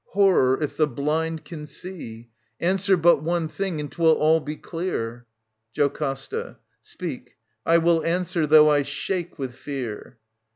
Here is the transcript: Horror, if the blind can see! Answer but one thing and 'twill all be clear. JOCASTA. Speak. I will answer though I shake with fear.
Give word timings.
Horror, 0.13 0.57
if 0.63 0.77
the 0.77 0.87
blind 0.87 1.45
can 1.45 1.67
see! 1.67 2.31
Answer 2.59 2.97
but 2.97 3.21
one 3.21 3.47
thing 3.47 3.79
and 3.79 3.91
'twill 3.91 4.13
all 4.15 4.39
be 4.39 4.55
clear. 4.55 5.27
JOCASTA. 5.75 6.57
Speak. 6.81 7.35
I 7.67 7.77
will 7.77 8.03
answer 8.03 8.47
though 8.47 8.67
I 8.71 8.81
shake 8.81 9.37
with 9.37 9.53
fear. 9.53 10.17